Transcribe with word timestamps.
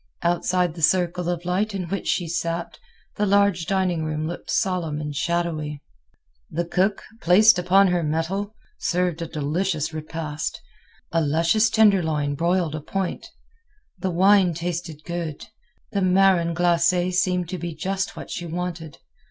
Outside 0.23 0.73
the 0.73 0.81
circle 0.81 1.29
of 1.29 1.45
light 1.45 1.75
in 1.75 1.83
which 1.89 2.07
she 2.07 2.27
sat, 2.27 2.79
the 3.17 3.27
large 3.27 3.67
dining 3.67 4.03
room 4.03 4.25
looked 4.25 4.49
solemn 4.49 4.99
and 4.99 5.15
shadowy. 5.15 5.83
The 6.49 6.65
cook, 6.65 7.03
placed 7.21 7.59
upon 7.59 7.89
her 7.89 8.01
mettle, 8.01 8.55
served 8.79 9.21
a 9.21 9.27
delicious 9.27 9.93
repast—a 9.93 11.21
luscious 11.21 11.69
tenderloin 11.69 12.33
broiled 12.33 12.73
à 12.73 12.83
point. 12.83 13.27
The 13.99 14.09
wine 14.09 14.55
tasted 14.55 15.03
good; 15.05 15.45
the 15.91 16.01
marron 16.01 16.55
glacé 16.55 17.13
seemed 17.13 17.47
to 17.49 17.59
be 17.59 17.75
just 17.75 18.15
what 18.17 18.31
she 18.31 18.47
wanted. 18.47 18.97